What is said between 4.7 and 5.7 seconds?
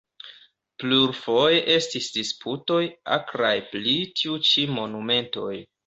monumento.